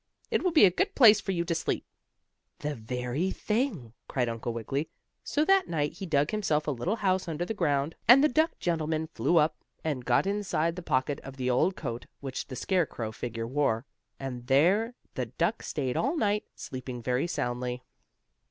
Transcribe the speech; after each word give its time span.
"It 0.31 0.41
will 0.43 0.49
be 0.51 0.65
a 0.65 0.71
good 0.71 0.95
place 0.95 1.21
for 1.21 1.31
you 1.31 1.45
to 1.45 1.53
sleep." 1.53 1.85
"The 2.57 2.73
very 2.73 3.29
thing!" 3.29 3.93
cried 4.07 4.29
Uncle 4.29 4.51
Wiggily. 4.51 4.89
So 5.23 5.45
that 5.45 5.67
night 5.67 5.93
he 5.93 6.07
dug 6.07 6.31
himself 6.31 6.65
a 6.65 6.71
little 6.71 6.95
house 6.95 7.27
under 7.27 7.45
the 7.45 7.53
ground, 7.53 7.93
and 8.07 8.23
the 8.23 8.27
duck 8.27 8.57
gentleman 8.57 9.05
flew 9.05 9.37
up, 9.37 9.55
and 9.83 10.03
got 10.03 10.25
inside 10.25 10.75
the 10.75 10.81
pocket 10.81 11.19
of 11.19 11.37
the 11.37 11.51
old 11.51 11.75
coat 11.75 12.07
which 12.19 12.47
the 12.47 12.55
scarecrow 12.55 13.11
figure 13.11 13.45
wore, 13.45 13.85
and 14.19 14.47
there 14.47 14.95
the 15.13 15.27
duck 15.27 15.61
stayed 15.61 15.95
all 15.95 16.17
night, 16.17 16.45
sleeping 16.55 17.03
very 17.03 17.27
soundly. 17.27 17.83